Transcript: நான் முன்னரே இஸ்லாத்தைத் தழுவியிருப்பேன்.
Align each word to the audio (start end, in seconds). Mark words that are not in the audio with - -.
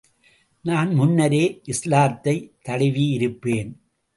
நான் 0.61 0.93
முன்னரே 0.93 1.61
இஸ்லாத்தைத் 1.65 2.51
தழுவியிருப்பேன். 2.69 3.71